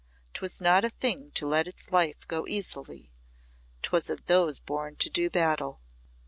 'Twas 0.33 0.59
not 0.59 0.83
a 0.83 0.89
thing 0.89 1.29
to 1.29 1.45
let 1.45 1.67
its 1.67 1.91
life 1.91 2.27
go 2.27 2.47
easily, 2.47 3.11
'twas 3.83 4.09
of 4.09 4.25
those 4.25 4.57
born 4.57 4.95
to 4.95 5.11
do 5.11 5.29
battle. 5.29 5.79